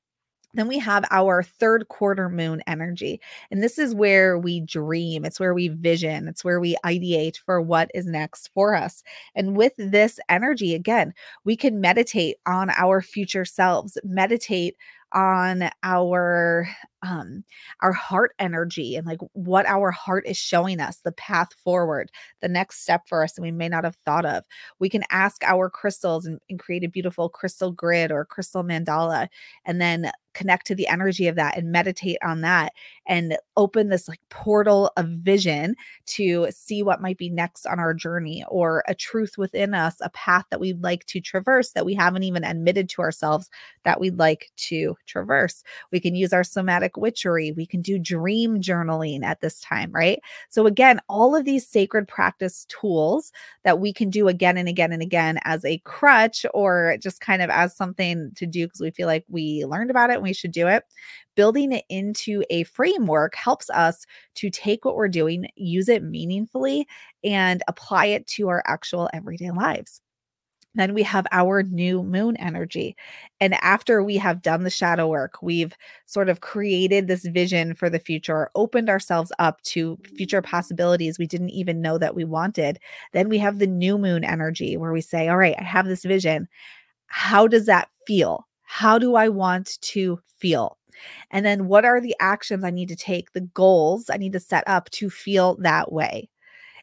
Then 0.53 0.67
we 0.67 0.79
have 0.79 1.05
our 1.11 1.43
third 1.43 1.87
quarter 1.87 2.29
moon 2.29 2.61
energy. 2.67 3.19
And 3.51 3.63
this 3.63 3.77
is 3.77 3.95
where 3.95 4.37
we 4.37 4.61
dream, 4.61 5.25
it's 5.25 5.39
where 5.39 5.53
we 5.53 5.69
vision, 5.69 6.27
it's 6.27 6.43
where 6.43 6.59
we 6.59 6.75
ideate 6.85 7.37
for 7.37 7.61
what 7.61 7.89
is 7.93 8.05
next 8.05 8.49
for 8.53 8.75
us. 8.75 9.03
And 9.35 9.55
with 9.55 9.73
this 9.77 10.19
energy, 10.29 10.75
again, 10.75 11.13
we 11.45 11.55
can 11.55 11.81
meditate 11.81 12.37
on 12.45 12.69
our 12.71 13.01
future 13.01 13.45
selves, 13.45 13.97
meditate 14.03 14.75
on 15.13 15.69
our 15.83 16.67
um 17.03 17.43
our 17.81 17.93
heart 17.93 18.33
energy 18.39 18.95
and 18.95 19.07
like 19.07 19.19
what 19.33 19.65
our 19.65 19.91
heart 19.91 20.25
is 20.25 20.37
showing 20.37 20.79
us 20.79 20.97
the 20.97 21.11
path 21.13 21.53
forward 21.53 22.11
the 22.41 22.47
next 22.47 22.81
step 22.81 23.07
for 23.07 23.23
us 23.23 23.33
that 23.33 23.41
we 23.41 23.51
may 23.51 23.69
not 23.69 23.83
have 23.83 23.97
thought 24.05 24.25
of 24.25 24.43
we 24.79 24.89
can 24.89 25.03
ask 25.11 25.43
our 25.43 25.69
crystals 25.69 26.25
and, 26.25 26.39
and 26.49 26.59
create 26.59 26.83
a 26.83 26.89
beautiful 26.89 27.29
crystal 27.29 27.71
grid 27.71 28.11
or 28.11 28.25
crystal 28.25 28.63
mandala 28.63 29.27
and 29.65 29.81
then 29.81 30.11
connect 30.33 30.65
to 30.67 30.75
the 30.75 30.87
energy 30.87 31.27
of 31.27 31.35
that 31.35 31.57
and 31.57 31.71
meditate 31.71 32.17
on 32.23 32.41
that 32.41 32.73
and 33.07 33.37
open 33.57 33.89
this 33.89 34.07
like 34.07 34.21
portal 34.29 34.91
of 34.97 35.07
vision 35.07 35.75
to 36.05 36.47
see 36.49 36.81
what 36.83 37.01
might 37.01 37.17
be 37.17 37.29
next 37.29 37.65
on 37.65 37.79
our 37.79 37.93
journey 37.93 38.43
or 38.47 38.83
a 38.87 38.95
truth 38.95 39.37
within 39.37 39.73
us, 39.73 39.97
a 40.01 40.09
path 40.11 40.45
that 40.49 40.59
we'd 40.59 40.81
like 40.81 41.05
to 41.05 41.19
traverse 41.19 41.71
that 41.71 41.85
we 41.85 41.93
haven't 41.93 42.23
even 42.23 42.43
admitted 42.43 42.89
to 42.89 43.01
ourselves 43.01 43.49
that 43.83 43.99
we'd 43.99 44.17
like 44.17 44.51
to 44.55 44.95
traverse. 45.05 45.63
We 45.91 45.99
can 45.99 46.15
use 46.15 46.33
our 46.33 46.43
somatic 46.43 46.90
witchery. 46.97 47.51
We 47.51 47.65
can 47.65 47.81
do 47.81 47.99
dream 47.99 48.61
journaling 48.61 49.23
at 49.23 49.41
this 49.41 49.59
time, 49.61 49.91
right? 49.91 50.19
So, 50.49 50.67
again, 50.67 50.99
all 51.09 51.35
of 51.35 51.45
these 51.45 51.67
sacred 51.67 52.07
practice 52.07 52.65
tools 52.69 53.31
that 53.63 53.79
we 53.79 53.93
can 53.93 54.09
do 54.09 54.27
again 54.27 54.57
and 54.57 54.67
again 54.67 54.91
and 54.91 55.01
again 55.01 55.39
as 55.43 55.63
a 55.65 55.79
crutch 55.79 56.45
or 56.53 56.97
just 57.01 57.21
kind 57.21 57.41
of 57.41 57.49
as 57.49 57.75
something 57.75 58.31
to 58.35 58.45
do 58.45 58.67
because 58.67 58.81
we 58.81 58.91
feel 58.91 59.07
like 59.07 59.25
we 59.29 59.65
learned 59.65 59.91
about 59.91 60.09
it 60.09 60.15
and 60.15 60.23
we 60.23 60.33
should 60.33 60.51
do 60.51 60.67
it. 60.67 60.83
Building 61.35 61.71
it 61.71 61.85
into 61.89 62.43
a 62.49 62.63
framework 62.63 63.35
helps 63.35 63.69
us 63.69 64.05
to 64.35 64.49
take 64.49 64.83
what 64.85 64.95
we're 64.95 65.07
doing, 65.07 65.47
use 65.55 65.87
it 65.89 66.03
meaningfully, 66.03 66.87
and 67.23 67.63
apply 67.67 68.07
it 68.07 68.27
to 68.27 68.49
our 68.49 68.63
actual 68.65 69.09
everyday 69.13 69.51
lives. 69.51 70.01
Then 70.73 70.93
we 70.93 71.03
have 71.03 71.27
our 71.31 71.63
new 71.63 72.01
moon 72.01 72.37
energy. 72.37 72.95
And 73.41 73.55
after 73.55 74.01
we 74.03 74.15
have 74.17 74.41
done 74.41 74.63
the 74.63 74.69
shadow 74.69 75.07
work, 75.09 75.41
we've 75.41 75.75
sort 76.05 76.29
of 76.29 76.39
created 76.41 77.07
this 77.07 77.25
vision 77.25 77.73
for 77.73 77.89
the 77.89 77.99
future, 77.99 78.49
opened 78.55 78.89
ourselves 78.89 79.33
up 79.39 79.61
to 79.63 79.97
future 80.15 80.41
possibilities 80.41 81.19
we 81.19 81.27
didn't 81.27 81.49
even 81.49 81.81
know 81.81 81.97
that 81.97 82.15
we 82.15 82.23
wanted. 82.23 82.79
Then 83.11 83.27
we 83.29 83.37
have 83.39 83.59
the 83.59 83.67
new 83.67 83.97
moon 83.97 84.23
energy 84.23 84.77
where 84.77 84.93
we 84.93 85.01
say, 85.01 85.27
All 85.27 85.37
right, 85.37 85.55
I 85.59 85.63
have 85.63 85.87
this 85.87 86.03
vision. 86.05 86.47
How 87.07 87.47
does 87.47 87.67
that 87.67 87.89
feel? 88.07 88.47
How 88.63 88.97
do 88.99 89.15
I 89.15 89.29
want 89.29 89.79
to 89.81 90.19
feel? 90.37 90.77
And 91.31 91.45
then 91.45 91.67
what 91.67 91.85
are 91.85 92.01
the 92.01 92.15
actions 92.21 92.65
I 92.65 92.71
need 92.71 92.89
to 92.89 92.97
take, 92.97 93.33
the 93.33 93.41
goals 93.41 94.09
I 94.11 94.17
need 94.17 94.33
to 94.33 94.41
set 94.41 94.65
up 94.67 94.89
to 94.91 95.11
feel 95.11 95.57
that 95.61 95.93
way? 95.93 96.30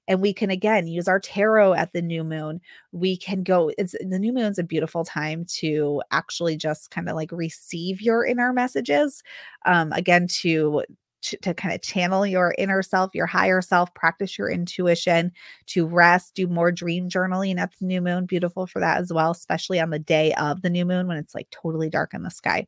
And 0.08 0.20
we 0.20 0.32
can 0.32 0.50
again 0.50 0.88
use 0.88 1.06
our 1.06 1.20
tarot 1.20 1.74
at 1.74 1.92
the 1.92 2.02
new 2.02 2.24
moon. 2.24 2.60
We 2.92 3.16
can 3.16 3.44
go, 3.44 3.70
it's 3.78 3.94
the 4.00 4.18
new 4.18 4.32
moon's 4.32 4.58
a 4.58 4.64
beautiful 4.64 5.04
time 5.04 5.44
to 5.58 6.02
actually 6.10 6.56
just 6.56 6.90
kind 6.90 7.08
of 7.08 7.14
like 7.16 7.30
receive 7.32 8.00
your 8.02 8.24
inner 8.26 8.52
messages. 8.52 9.22
Um, 9.66 9.92
again, 9.92 10.26
to 10.40 10.82
to 11.20 11.52
kind 11.54 11.74
of 11.74 11.82
channel 11.82 12.24
your 12.26 12.54
inner 12.58 12.82
self, 12.82 13.14
your 13.14 13.26
higher 13.26 13.60
self, 13.60 13.92
practice 13.94 14.38
your 14.38 14.48
intuition, 14.48 15.32
to 15.66 15.84
rest, 15.86 16.34
do 16.34 16.46
more 16.46 16.70
dream 16.70 17.08
journaling 17.08 17.58
at 17.58 17.72
the 17.78 17.86
new 17.86 18.00
moon. 18.00 18.24
Beautiful 18.26 18.66
for 18.66 18.78
that 18.80 18.98
as 18.98 19.12
well, 19.12 19.32
especially 19.32 19.80
on 19.80 19.90
the 19.90 19.98
day 19.98 20.32
of 20.34 20.62
the 20.62 20.70
new 20.70 20.84
moon 20.86 21.08
when 21.08 21.16
it's 21.16 21.34
like 21.34 21.48
totally 21.50 21.90
dark 21.90 22.14
in 22.14 22.22
the 22.22 22.30
sky. 22.30 22.66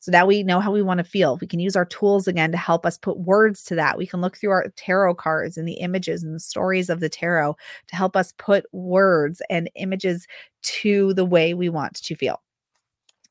So 0.00 0.10
now 0.10 0.26
we 0.26 0.42
know 0.42 0.60
how 0.60 0.72
we 0.72 0.82
want 0.82 0.98
to 0.98 1.04
feel. 1.04 1.36
We 1.40 1.46
can 1.46 1.60
use 1.60 1.76
our 1.76 1.84
tools 1.84 2.26
again 2.26 2.50
to 2.52 2.58
help 2.58 2.86
us 2.86 2.96
put 2.98 3.18
words 3.18 3.62
to 3.64 3.74
that. 3.76 3.98
We 3.98 4.06
can 4.06 4.20
look 4.20 4.36
through 4.36 4.50
our 4.50 4.66
tarot 4.76 5.14
cards 5.14 5.56
and 5.56 5.68
the 5.68 5.74
images 5.74 6.22
and 6.22 6.34
the 6.34 6.40
stories 6.40 6.88
of 6.88 7.00
the 7.00 7.10
tarot 7.10 7.54
to 7.88 7.96
help 7.96 8.16
us 8.16 8.32
put 8.38 8.64
words 8.72 9.42
and 9.50 9.70
images 9.74 10.26
to 10.62 11.12
the 11.14 11.24
way 11.24 11.52
we 11.52 11.68
want 11.68 11.94
to 12.02 12.14
feel. 12.14 12.42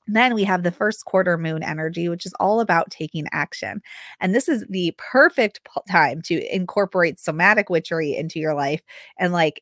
Then 0.07 0.33
we 0.33 0.43
have 0.43 0.63
the 0.63 0.71
first 0.71 1.05
quarter 1.05 1.37
moon 1.37 1.63
energy, 1.63 2.09
which 2.09 2.25
is 2.25 2.33
all 2.39 2.61
about 2.61 2.89
taking 2.89 3.25
action. 3.31 3.81
And 4.19 4.33
this 4.33 4.49
is 4.49 4.65
the 4.69 4.93
perfect 4.97 5.59
time 5.89 6.21
to 6.23 6.55
incorporate 6.55 7.19
somatic 7.19 7.69
witchery 7.69 8.15
into 8.15 8.39
your 8.39 8.55
life 8.55 8.81
and 9.19 9.33
like 9.33 9.61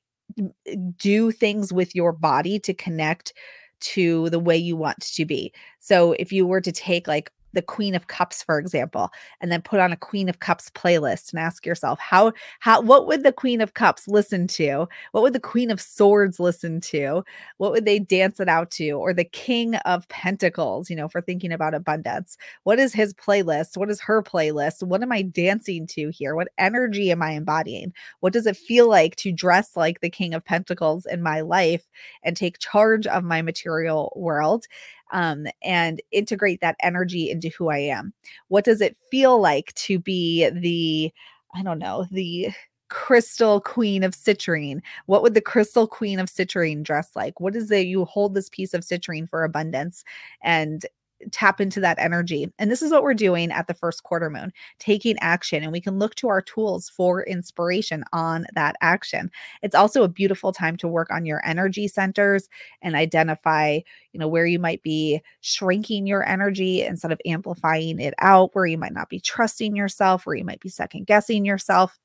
do 0.98 1.32
things 1.32 1.74
with 1.74 1.96
your 1.96 2.12
body 2.12 2.60
to 2.60 2.74
connect 2.74 3.34
to 3.82 4.30
the 4.30 4.40
way 4.40 4.58
you 4.58 4.76
want 4.76 5.00
to 5.02 5.26
be. 5.26 5.54
So 5.80 6.14
if 6.14 6.32
you 6.32 6.46
were 6.48 6.62
to 6.62 6.72
take 6.72 7.08
like 7.08 7.32
the 7.54 7.62
Queen 7.62 7.96
of 7.96 8.08
Cups, 8.08 8.44
for 8.44 8.60
example, 8.60 9.10
and 9.42 9.52
then 9.52 9.62
put 9.62 9.80
on 9.80 9.92
a 9.92 9.98
Queen 9.98 10.30
of 10.30 10.40
Cups 10.40 10.70
playlist 10.72 11.32
and 11.32 11.40
ask 11.40 11.66
yourself 11.66 12.00
how 12.00 12.32
how 12.60 12.82
what 12.82 13.08
would 13.08 13.24
the 13.24 13.32
Queen 13.32 13.62
of 13.62 13.74
Cups 13.74 14.08
listen 14.08 14.48
to? 14.48 14.88
What 15.12 15.24
would 15.24 15.34
the 15.34 15.40
Queen 15.40 15.72
of 15.72 15.82
Swords 15.82 16.40
listen 16.40 16.82
to? 16.82 17.24
What 17.58 17.72
would 17.72 17.86
they 17.86 18.00
dance 18.00 18.40
it 18.40 18.50
out 18.50 18.72
to? 18.72 18.92
Or 18.92 19.14
the 19.14 19.24
King 19.24 19.76
of 19.76 20.08
Pentacles, 20.10 20.90
you 20.90 20.96
know, 20.96 21.08
for 21.08 21.22
thinking 21.22 21.52
about 21.52 21.74
abundance. 21.74 22.38
What 22.64 22.80
is 22.80 22.94
his 22.94 23.14
playlist? 23.14 23.78
What 23.78 23.90
is 23.90 24.02
her 24.02 24.22
playlist? 24.22 24.84
What 24.84 25.02
am 25.02 25.12
I 25.12 25.22
dancing 25.22 25.88
to 25.88 26.10
here? 26.10 26.36
What 26.36 26.50
energy 26.58 27.12
am 27.12 27.22
I 27.22 27.32
embodying? 27.32 27.94
What 28.20 28.34
does 28.34 28.46
it 28.46 28.58
feel 28.58 28.88
like 28.88 29.16
to 29.18 29.32
dress 29.32 29.76
like 29.76 30.02
the 30.02 30.10
King 30.10 30.34
of 30.34 30.46
Pentacles 30.46 31.06
in 31.06 31.22
my 31.22 31.42
life 31.42 31.88
and 32.24 32.36
take 32.36 32.60
charge 32.60 33.08
of 33.08 33.24
my 33.24 33.42
material 33.42 34.14
world? 34.16 34.66
Um, 35.12 35.48
and 35.64 36.02
integrate 36.12 36.62
that 36.62 36.76
energy 36.82 37.30
into 37.30 37.50
who 37.50 37.70
I 37.70 37.80
am. 37.80 38.14
What 38.48 38.66
does 38.66 38.82
it 38.82 38.98
feel 39.10 39.40
like 39.40 39.74
to 39.76 40.00
be 40.00 40.50
the, 40.50 41.12
I 41.56 41.64
don't 41.64 41.80
know, 41.80 42.06
the 42.12 42.50
crystal 42.90 43.60
queen 43.60 44.02
of 44.02 44.14
citrine 44.16 44.80
what 45.08 45.22
would 45.22 45.34
the 45.34 45.42
crystal 45.42 45.88
queen 45.88 46.20
of 46.20 46.30
citrine 46.30 46.82
dress 46.82 47.12
like 47.18 47.38
what 47.42 47.54
is 47.54 47.70
it 47.70 47.86
you 47.86 48.06
hold 48.06 48.34
this 48.34 48.48
piece 48.48 48.74
of 48.74 48.82
citrine 48.82 49.30
for 49.30 49.44
abundance 49.44 50.06
and 50.42 50.86
tap 51.32 51.60
into 51.60 51.80
that 51.80 51.98
energy. 52.00 52.52
And 52.60 52.70
this 52.70 52.82
is 52.82 52.92
what 52.92 53.04
we're 53.04 53.14
doing 53.14 53.52
at 53.52 53.68
the 53.68 53.74
first 53.74 54.04
quarter 54.04 54.30
moon, 54.30 54.52
taking 54.80 55.18
action. 55.20 55.64
And 55.64 55.72
we 55.72 55.82
can 55.82 56.00
look 56.00 56.16
to 56.16 56.28
our 56.28 56.42
tools 56.42 56.90
for 56.90 57.24
inspiration 57.24 58.04
on 58.14 58.46
that 58.56 58.76
action. 58.82 59.32
It's 59.62 59.76
also 59.76 60.04
a 60.04 60.10
beautiful 60.10 60.52
time 60.52 60.78
to 60.78 60.88
work 60.88 61.10
on 61.12 61.26
your 61.26 61.46
energy 61.46 61.88
centers 61.88 62.50
and 62.82 62.96
identify, 62.96 63.80
you 64.12 64.20
know, 64.20 64.28
where 64.28 64.46
you 64.46 64.60
might 64.60 64.84
be 64.84 65.22
shrinking 65.42 66.08
your 66.08 66.28
energy 66.28 66.84
instead 66.84 67.12
of 67.12 67.22
amplifying 67.26 68.00
it 68.00 68.14
out, 68.20 68.54
where 68.54 68.66
you 68.66 68.78
might 68.78 68.94
not 68.94 69.10
be 69.10 69.20
trusting 69.20 69.76
yourself, 69.76 70.26
where 70.26 70.36
you 70.36 70.46
might 70.46 70.60
be 70.60 70.70
second 70.70 71.08
guessing 71.08 71.46
yourself. 71.46 71.98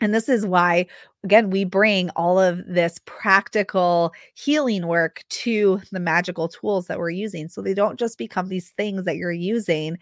And 0.00 0.14
this 0.14 0.28
is 0.28 0.46
why, 0.46 0.86
again, 1.24 1.50
we 1.50 1.64
bring 1.64 2.10
all 2.10 2.38
of 2.38 2.62
this 2.66 3.00
practical 3.06 4.12
healing 4.34 4.86
work 4.86 5.24
to 5.30 5.80
the 5.90 6.00
magical 6.00 6.48
tools 6.48 6.86
that 6.86 6.98
we're 6.98 7.10
using. 7.10 7.48
So 7.48 7.62
they 7.62 7.74
don't 7.74 7.98
just 7.98 8.18
become 8.18 8.48
these 8.48 8.70
things 8.70 9.04
that 9.04 9.16
you're 9.16 9.32
using. 9.32 9.98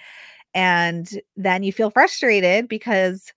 And 0.54 1.08
then 1.36 1.62
you 1.62 1.72
feel 1.72 1.90
frustrated 1.90 2.68
because 2.68 3.32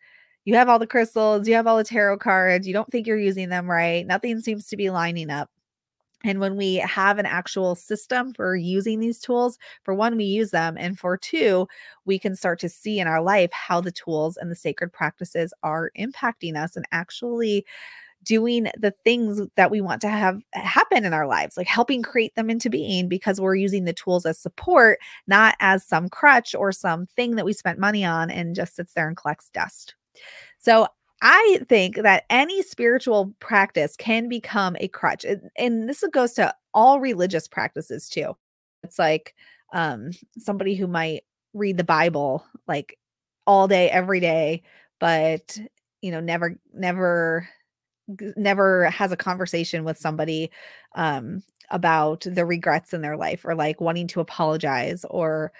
you 0.45 0.55
have 0.55 0.69
all 0.69 0.79
the 0.79 0.87
crystals, 0.87 1.47
you 1.47 1.53
have 1.55 1.67
all 1.67 1.77
the 1.77 1.83
tarot 1.83 2.19
cards, 2.19 2.67
you 2.67 2.73
don't 2.73 2.89
think 2.91 3.05
you're 3.05 3.17
using 3.19 3.49
them 3.49 3.69
right. 3.69 4.05
Nothing 4.07 4.39
seems 4.39 4.67
to 4.67 4.77
be 4.77 4.89
lining 4.89 5.29
up. 5.29 5.49
And 6.24 6.39
when 6.39 6.57
we 6.57 6.75
have 6.75 7.19
an 7.19 7.25
actual 7.27 7.75
system 7.75 8.33
for 8.33 8.55
using 8.55 9.00
these 9.00 9.19
tools, 9.19 9.57
for 9.83 9.93
one, 9.93 10.17
we 10.17 10.24
use 10.25 10.51
them. 10.51 10.75
And 10.77 10.97
for 10.97 11.15
two, 11.15 11.67
we 12.05 12.17
can 12.17 12.36
start 12.36 12.59
to 12.62 12.69
see 12.69 13.00
in 13.00 13.07
our 13.07 13.21
life 13.21 13.51
how 13.51 13.81
the 13.81 13.91
tools 13.91 14.36
and 14.36 14.50
the 14.50 14.55
sacred 14.55 14.91
practices 14.91 15.53
are 15.62 15.91
impacting 15.97 16.55
us 16.55 16.75
and 16.75 16.86
actually 16.91 17.65
doing 18.24 18.67
the 18.77 18.93
things 19.03 19.41
that 19.55 19.71
we 19.71 19.79
want 19.79 20.01
to 20.01 20.09
have 20.09 20.41
happen 20.53 21.05
in 21.05 21.13
our 21.13 21.27
lives, 21.27 21.55
like 21.55 21.67
helping 21.67 22.01
create 22.01 22.33
them 22.36 22.50
into 22.50 22.69
being 22.69 23.07
because 23.07 23.39
we're 23.39 23.55
using 23.55 23.86
the 23.86 23.93
tools 23.93 24.25
as 24.25 24.39
support, 24.39 24.97
not 25.27 25.55
as 25.59 25.86
some 25.86 26.09
crutch 26.09 26.55
or 26.55 26.71
something 26.71 27.36
that 27.36 27.45
we 27.45 27.53
spent 27.53 27.79
money 27.79 28.03
on 28.03 28.31
and 28.31 28.55
just 28.55 28.75
sits 28.75 28.93
there 28.93 29.07
and 29.07 29.15
collects 29.15 29.50
dust. 29.53 29.95
So 30.57 30.88
I 31.21 31.59
think 31.67 31.95
that 31.97 32.25
any 32.29 32.62
spiritual 32.62 33.33
practice 33.39 33.95
can 33.97 34.29
become 34.29 34.75
a 34.79 34.88
crutch. 34.88 35.25
And 35.57 35.89
this 35.89 36.03
goes 36.12 36.33
to 36.33 36.53
all 36.74 37.00
religious 37.00 37.47
practices 37.47 38.07
too. 38.09 38.36
It's 38.83 39.00
like 39.00 39.33
um 39.74 40.12
somebody 40.38 40.75
who 40.75 40.88
might 40.88 41.24
read 41.53 41.77
the 41.77 41.83
Bible 41.83 42.45
like 42.67 42.97
all 43.45 43.67
day 43.67 43.89
every 43.89 44.19
day 44.19 44.62
but 45.00 45.57
you 46.01 46.12
know 46.12 46.19
never 46.21 46.57
never 46.74 47.47
never 48.38 48.86
has 48.89 49.12
a 49.12 49.17
conversation 49.17 49.83
with 49.83 49.97
somebody 49.97 50.50
um 50.95 51.43
about 51.71 52.21
the 52.21 52.45
regrets 52.45 52.93
in 52.93 53.01
their 53.01 53.17
life 53.17 53.43
or 53.45 53.55
like 53.55 53.81
wanting 53.81 54.07
to 54.07 54.21
apologize 54.21 55.05
or 55.09 55.51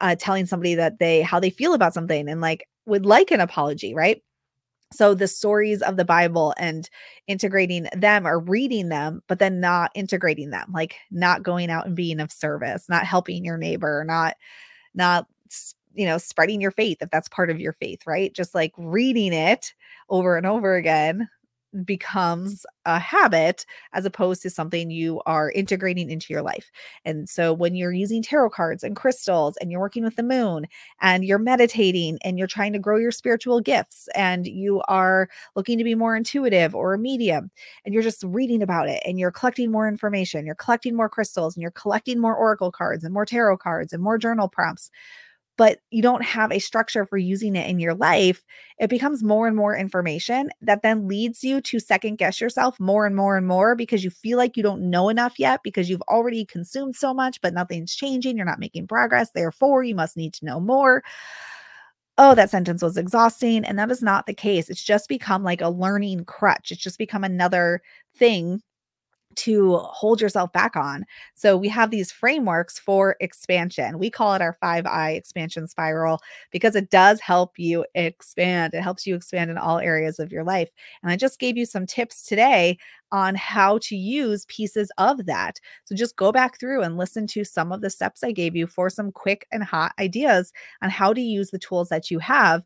uh, 0.00 0.16
telling 0.18 0.46
somebody 0.46 0.74
that 0.74 0.98
they 0.98 1.20
how 1.22 1.38
they 1.40 1.50
feel 1.50 1.74
about 1.74 1.92
something 1.94 2.28
and 2.28 2.40
like 2.40 2.66
would 2.86 3.04
like 3.06 3.30
an 3.30 3.40
apology 3.40 3.94
right 3.94 4.22
so 4.92 5.14
the 5.14 5.28
stories 5.28 5.82
of 5.82 5.96
the 5.96 6.04
bible 6.04 6.54
and 6.58 6.90
integrating 7.26 7.86
them 7.94 8.26
or 8.26 8.38
reading 8.40 8.88
them 8.88 9.22
but 9.28 9.38
then 9.38 9.60
not 9.60 9.90
integrating 9.94 10.50
them 10.50 10.70
like 10.72 10.96
not 11.10 11.42
going 11.42 11.70
out 11.70 11.86
and 11.86 11.96
being 11.96 12.20
of 12.20 12.32
service 12.32 12.88
not 12.88 13.06
helping 13.06 13.44
your 13.44 13.56
neighbor 13.56 14.04
not 14.06 14.36
not 14.94 15.26
you 15.94 16.06
know 16.06 16.18
spreading 16.18 16.60
your 16.60 16.70
faith 16.70 16.98
if 17.00 17.10
that's 17.10 17.28
part 17.28 17.50
of 17.50 17.60
your 17.60 17.72
faith 17.74 18.06
right? 18.06 18.32
Just 18.34 18.54
like 18.54 18.72
reading 18.76 19.32
it 19.32 19.74
over 20.08 20.36
and 20.36 20.46
over 20.46 20.76
again 20.76 21.28
becomes 21.84 22.64
a 22.84 22.98
habit 22.98 23.64
as 23.92 24.04
opposed 24.04 24.42
to 24.42 24.50
something 24.50 24.90
you 24.90 25.20
are 25.26 25.50
integrating 25.52 26.10
into 26.10 26.32
your 26.32 26.42
life. 26.42 26.70
And 27.04 27.28
so 27.28 27.52
when 27.52 27.74
you're 27.74 27.92
using 27.92 28.22
tarot 28.22 28.50
cards 28.50 28.82
and 28.82 28.96
crystals 28.96 29.56
and 29.60 29.70
you're 29.70 29.80
working 29.80 30.04
with 30.04 30.16
the 30.16 30.22
moon 30.22 30.66
and 31.00 31.24
you're 31.24 31.38
meditating 31.38 32.18
and 32.24 32.38
you're 32.38 32.46
trying 32.46 32.72
to 32.72 32.78
grow 32.78 32.96
your 32.96 33.12
spiritual 33.12 33.60
gifts 33.60 34.08
and 34.14 34.46
you 34.46 34.82
are 34.88 35.28
looking 35.54 35.78
to 35.78 35.84
be 35.84 35.94
more 35.94 36.16
intuitive 36.16 36.74
or 36.74 36.94
a 36.94 36.98
medium 36.98 37.50
and 37.84 37.94
you're 37.94 38.02
just 38.02 38.24
reading 38.24 38.62
about 38.62 38.88
it 38.88 39.02
and 39.06 39.18
you're 39.18 39.30
collecting 39.30 39.70
more 39.70 39.88
information, 39.88 40.46
you're 40.46 40.54
collecting 40.54 40.96
more 40.96 41.08
crystals 41.08 41.56
and 41.56 41.62
you're 41.62 41.70
collecting 41.70 42.18
more 42.20 42.34
oracle 42.34 42.72
cards 42.72 43.04
and 43.04 43.14
more 43.14 43.26
tarot 43.26 43.58
cards 43.58 43.92
and 43.92 44.02
more 44.02 44.18
journal 44.18 44.48
prompts 44.48 44.90
but 45.60 45.80
you 45.90 46.00
don't 46.00 46.24
have 46.24 46.50
a 46.50 46.58
structure 46.58 47.04
for 47.04 47.18
using 47.18 47.54
it 47.54 47.68
in 47.68 47.78
your 47.78 47.92
life, 47.92 48.42
it 48.78 48.88
becomes 48.88 49.22
more 49.22 49.46
and 49.46 49.54
more 49.54 49.76
information 49.76 50.48
that 50.62 50.80
then 50.80 51.06
leads 51.06 51.44
you 51.44 51.60
to 51.60 51.78
second 51.78 52.16
guess 52.16 52.40
yourself 52.40 52.80
more 52.80 53.04
and 53.04 53.14
more 53.14 53.36
and 53.36 53.46
more 53.46 53.76
because 53.76 54.02
you 54.02 54.08
feel 54.08 54.38
like 54.38 54.56
you 54.56 54.62
don't 54.62 54.88
know 54.88 55.10
enough 55.10 55.38
yet 55.38 55.60
because 55.62 55.90
you've 55.90 56.00
already 56.08 56.46
consumed 56.46 56.96
so 56.96 57.12
much, 57.12 57.42
but 57.42 57.52
nothing's 57.52 57.94
changing. 57.94 58.38
You're 58.38 58.46
not 58.46 58.58
making 58.58 58.86
progress. 58.86 59.32
Therefore, 59.32 59.84
you 59.84 59.94
must 59.94 60.16
need 60.16 60.32
to 60.32 60.46
know 60.46 60.60
more. 60.60 61.04
Oh, 62.16 62.34
that 62.36 62.48
sentence 62.48 62.82
was 62.82 62.96
exhausting. 62.96 63.62
And 63.66 63.78
that 63.78 63.90
is 63.90 64.02
not 64.02 64.24
the 64.24 64.32
case. 64.32 64.70
It's 64.70 64.82
just 64.82 65.10
become 65.10 65.44
like 65.44 65.60
a 65.60 65.68
learning 65.68 66.24
crutch. 66.24 66.72
It's 66.72 66.80
just 66.80 66.96
become 66.96 67.22
another 67.22 67.82
thing 68.16 68.62
to 69.36 69.76
hold 69.78 70.20
yourself 70.20 70.52
back 70.52 70.76
on. 70.76 71.04
So 71.34 71.56
we 71.56 71.68
have 71.68 71.90
these 71.90 72.10
frameworks 72.10 72.78
for 72.78 73.16
expansion. 73.20 73.98
We 73.98 74.10
call 74.10 74.34
it 74.34 74.42
our 74.42 74.56
5I 74.62 75.16
expansion 75.16 75.66
spiral 75.68 76.20
because 76.50 76.74
it 76.74 76.90
does 76.90 77.20
help 77.20 77.58
you 77.58 77.84
expand. 77.94 78.74
It 78.74 78.82
helps 78.82 79.06
you 79.06 79.14
expand 79.14 79.50
in 79.50 79.58
all 79.58 79.78
areas 79.78 80.18
of 80.18 80.32
your 80.32 80.44
life. 80.44 80.68
And 81.02 81.12
I 81.12 81.16
just 81.16 81.38
gave 81.38 81.56
you 81.56 81.64
some 81.64 81.86
tips 81.86 82.24
today 82.26 82.78
on 83.12 83.34
how 83.34 83.78
to 83.78 83.96
use 83.96 84.46
pieces 84.46 84.90
of 84.98 85.26
that. 85.26 85.58
So 85.84 85.94
just 85.94 86.16
go 86.16 86.30
back 86.30 86.60
through 86.60 86.82
and 86.82 86.96
listen 86.96 87.26
to 87.28 87.44
some 87.44 87.72
of 87.72 87.80
the 87.80 87.90
steps 87.90 88.22
I 88.22 88.32
gave 88.32 88.54
you 88.54 88.66
for 88.66 88.88
some 88.88 89.10
quick 89.10 89.46
and 89.50 89.64
hot 89.64 89.92
ideas 89.98 90.52
on 90.82 90.90
how 90.90 91.12
to 91.12 91.20
use 91.20 91.50
the 91.50 91.58
tools 91.58 91.88
that 91.88 92.10
you 92.10 92.18
have 92.20 92.62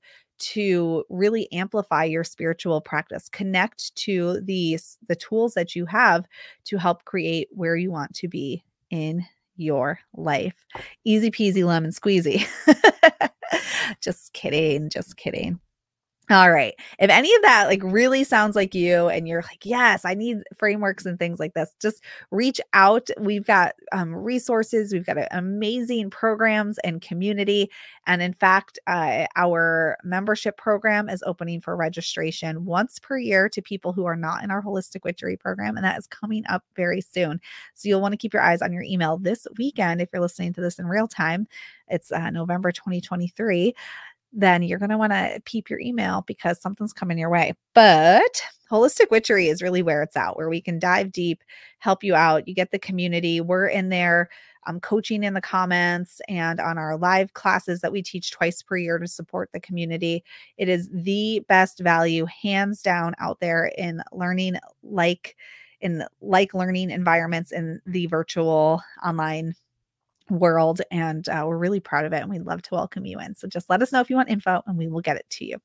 to 0.52 1.04
really 1.08 1.50
amplify 1.52 2.04
your 2.04 2.24
spiritual 2.24 2.80
practice. 2.80 3.28
Connect 3.28 3.94
to 3.96 4.40
these 4.40 4.98
the 5.08 5.16
tools 5.16 5.54
that 5.54 5.74
you 5.74 5.86
have 5.86 6.26
to 6.64 6.76
help 6.76 7.04
create 7.04 7.48
where 7.52 7.76
you 7.76 7.90
want 7.90 8.14
to 8.14 8.28
be 8.28 8.64
in 8.90 9.24
your 9.56 9.98
life. 10.14 10.64
Easy 11.04 11.30
peasy 11.30 11.64
lemon 11.64 11.90
squeezy. 11.90 12.46
Just 14.00 14.32
kidding 14.32 14.90
just 14.90 15.16
kidding 15.16 15.60
all 16.30 16.50
right. 16.50 16.74
If 16.98 17.10
any 17.10 17.34
of 17.34 17.42
that 17.42 17.66
like 17.66 17.82
really 17.82 18.24
sounds 18.24 18.56
like 18.56 18.74
you 18.74 19.08
and 19.08 19.28
you're 19.28 19.42
like, 19.42 19.66
yes, 19.66 20.06
I 20.06 20.14
need 20.14 20.38
frameworks 20.56 21.04
and 21.04 21.18
things 21.18 21.38
like 21.38 21.52
this, 21.52 21.74
just 21.82 22.02
reach 22.30 22.62
out. 22.72 23.10
We've 23.20 23.44
got 23.44 23.74
um, 23.92 24.14
resources, 24.14 24.94
we've 24.94 25.04
got 25.04 25.18
amazing 25.32 26.08
programs 26.08 26.78
and 26.78 27.02
community. 27.02 27.70
And 28.06 28.22
in 28.22 28.32
fact, 28.32 28.78
uh, 28.86 29.26
our 29.36 29.98
membership 30.02 30.56
program 30.56 31.10
is 31.10 31.22
opening 31.26 31.60
for 31.60 31.76
registration 31.76 32.64
once 32.64 32.98
per 32.98 33.18
year 33.18 33.50
to 33.50 33.60
people 33.60 33.92
who 33.92 34.06
are 34.06 34.16
not 34.16 34.42
in 34.42 34.50
our 34.50 34.62
holistic 34.62 35.04
witchery 35.04 35.36
program. 35.36 35.76
And 35.76 35.84
that 35.84 35.98
is 35.98 36.06
coming 36.06 36.44
up 36.48 36.64
very 36.74 37.02
soon. 37.02 37.38
So 37.74 37.86
you'll 37.86 38.00
want 38.00 38.12
to 38.12 38.18
keep 38.18 38.32
your 38.32 38.42
eyes 38.42 38.62
on 38.62 38.72
your 38.72 38.82
email 38.82 39.18
this 39.18 39.46
weekend 39.58 40.00
if 40.00 40.08
you're 40.10 40.22
listening 40.22 40.54
to 40.54 40.62
this 40.62 40.78
in 40.78 40.86
real 40.86 41.06
time. 41.06 41.46
It's 41.88 42.10
uh, 42.10 42.30
November 42.30 42.72
2023 42.72 43.74
then 44.34 44.62
you're 44.62 44.78
going 44.78 44.90
to 44.90 44.98
want 44.98 45.12
to 45.12 45.40
peep 45.44 45.70
your 45.70 45.80
email 45.80 46.24
because 46.26 46.60
something's 46.60 46.92
coming 46.92 47.18
your 47.18 47.30
way. 47.30 47.54
But 47.72 48.42
holistic 48.70 49.10
witchery 49.10 49.48
is 49.48 49.62
really 49.62 49.82
where 49.82 50.02
it's 50.02 50.16
at, 50.16 50.36
where 50.36 50.48
we 50.48 50.60
can 50.60 50.78
dive 50.78 51.12
deep, 51.12 51.42
help 51.78 52.02
you 52.02 52.14
out. 52.14 52.48
You 52.48 52.54
get 52.54 52.72
the 52.72 52.78
community. 52.78 53.40
We're 53.40 53.68
in 53.68 53.88
there 53.88 54.28
um, 54.66 54.80
coaching 54.80 55.24
in 55.24 55.34
the 55.34 55.40
comments 55.40 56.20
and 56.28 56.60
on 56.60 56.78
our 56.78 56.96
live 56.96 57.34
classes 57.34 57.80
that 57.80 57.92
we 57.92 58.02
teach 58.02 58.32
twice 58.32 58.62
per 58.62 58.76
year 58.76 58.98
to 58.98 59.06
support 59.06 59.50
the 59.52 59.60
community. 59.60 60.24
It 60.56 60.68
is 60.68 60.88
the 60.90 61.44
best 61.48 61.80
value, 61.80 62.26
hands 62.26 62.82
down, 62.82 63.14
out 63.18 63.40
there 63.40 63.70
in 63.78 64.02
learning 64.12 64.56
like 64.82 65.36
in 65.80 66.04
like 66.22 66.54
learning 66.54 66.90
environments 66.90 67.52
in 67.52 67.80
the 67.84 68.06
virtual 68.06 68.82
online 69.04 69.54
world. 70.30 70.80
And 70.90 71.28
uh, 71.28 71.44
we're 71.46 71.58
really 71.58 71.80
proud 71.80 72.04
of 72.04 72.12
it. 72.12 72.22
And 72.22 72.30
we'd 72.30 72.46
love 72.46 72.62
to 72.62 72.74
welcome 72.74 73.06
you 73.06 73.18
in. 73.20 73.34
So 73.34 73.46
just 73.46 73.70
let 73.70 73.82
us 73.82 73.92
know 73.92 74.00
if 74.00 74.10
you 74.10 74.16
want 74.16 74.30
info 74.30 74.62
and 74.66 74.78
we 74.78 74.88
will 74.88 75.00
get 75.00 75.16
it 75.16 75.26
to 75.30 75.44
you. 75.44 75.58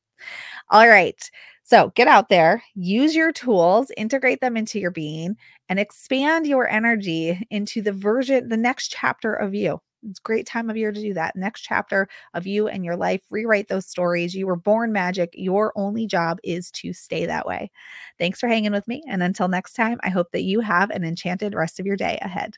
All 0.69 0.87
right. 0.87 1.19
So 1.63 1.91
get 1.95 2.07
out 2.07 2.29
there, 2.29 2.63
use 2.75 3.15
your 3.15 3.31
tools, 3.31 3.91
integrate 3.95 4.41
them 4.41 4.57
into 4.57 4.79
your 4.79 4.91
being, 4.91 5.37
and 5.69 5.79
expand 5.79 6.47
your 6.47 6.67
energy 6.67 7.45
into 7.51 7.81
the 7.81 7.91
version, 7.91 8.49
the 8.49 8.57
next 8.57 8.89
chapter 8.89 9.33
of 9.33 9.53
you. 9.53 9.79
It's 10.09 10.19
a 10.19 10.23
great 10.23 10.47
time 10.47 10.69
of 10.69 10.77
year 10.77 10.91
to 10.91 11.01
do 11.01 11.13
that. 11.13 11.35
Next 11.35 11.61
chapter 11.61 12.07
of 12.33 12.47
you 12.47 12.67
and 12.67 12.85
your 12.85 12.95
life. 12.95 13.21
Rewrite 13.29 13.67
those 13.67 13.85
stories. 13.85 14.33
You 14.33 14.47
were 14.47 14.55
born 14.55 14.91
magic. 14.91 15.29
Your 15.33 15.73
only 15.75 16.07
job 16.07 16.39
is 16.43 16.71
to 16.71 16.93
stay 16.93 17.25
that 17.25 17.45
way. 17.45 17.69
Thanks 18.17 18.39
for 18.39 18.47
hanging 18.47 18.71
with 18.71 18.87
me. 18.87 19.03
And 19.07 19.21
until 19.21 19.49
next 19.49 19.73
time, 19.73 19.99
I 20.03 20.09
hope 20.09 20.31
that 20.31 20.43
you 20.43 20.61
have 20.61 20.89
an 20.89 21.03
enchanted 21.03 21.53
rest 21.53 21.79
of 21.79 21.85
your 21.85 21.97
day 21.97 22.17
ahead. 22.21 22.55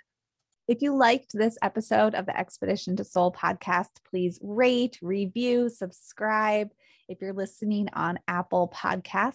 If 0.67 0.81
you 0.81 0.95
liked 0.95 1.33
this 1.33 1.57
episode 1.61 2.13
of 2.13 2.25
the 2.25 2.37
Expedition 2.37 2.95
to 2.97 3.03
Soul 3.03 3.31
podcast, 3.31 3.89
please 4.09 4.39
rate, 4.41 4.99
review, 5.01 5.69
subscribe. 5.69 6.69
If 7.11 7.21
you're 7.21 7.33
listening 7.33 7.89
on 7.91 8.19
Apple 8.29 8.73
Podcasts, 8.73 9.33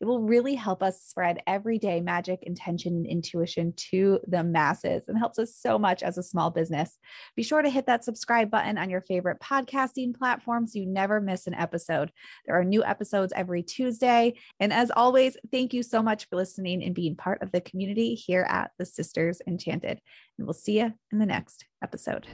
it 0.00 0.06
will 0.06 0.22
really 0.22 0.54
help 0.54 0.82
us 0.82 1.02
spread 1.02 1.42
everyday 1.46 2.00
magic, 2.00 2.38
intention, 2.42 2.94
and 2.94 3.06
intuition 3.06 3.74
to 3.90 4.18
the 4.26 4.42
masses 4.42 5.02
and 5.06 5.18
helps 5.18 5.38
us 5.38 5.54
so 5.54 5.78
much 5.78 6.02
as 6.02 6.16
a 6.16 6.22
small 6.22 6.50
business. 6.50 6.96
Be 7.36 7.42
sure 7.42 7.60
to 7.60 7.68
hit 7.68 7.84
that 7.84 8.02
subscribe 8.02 8.50
button 8.50 8.78
on 8.78 8.88
your 8.88 9.02
favorite 9.02 9.40
podcasting 9.40 10.16
platform 10.16 10.66
so 10.66 10.78
you 10.78 10.86
never 10.86 11.20
miss 11.20 11.46
an 11.46 11.52
episode. 11.52 12.10
There 12.46 12.58
are 12.58 12.64
new 12.64 12.82
episodes 12.82 13.34
every 13.36 13.62
Tuesday. 13.62 14.32
And 14.58 14.72
as 14.72 14.90
always, 14.90 15.36
thank 15.52 15.74
you 15.74 15.82
so 15.82 16.02
much 16.02 16.30
for 16.30 16.36
listening 16.36 16.82
and 16.82 16.94
being 16.94 17.14
part 17.14 17.42
of 17.42 17.52
the 17.52 17.60
community 17.60 18.14
here 18.14 18.46
at 18.48 18.70
the 18.78 18.86
Sisters 18.86 19.42
Enchanted. 19.46 20.00
And 20.38 20.46
we'll 20.46 20.54
see 20.54 20.78
you 20.78 20.94
in 21.12 21.18
the 21.18 21.26
next 21.26 21.66
episode. 21.82 22.26